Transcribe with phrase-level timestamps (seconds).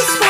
[0.00, 0.29] just